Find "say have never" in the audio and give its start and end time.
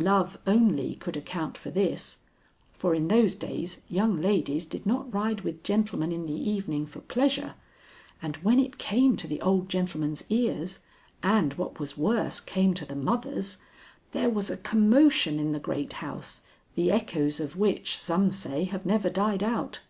18.30-19.10